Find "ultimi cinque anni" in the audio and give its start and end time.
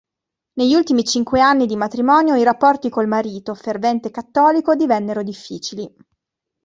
0.73-1.67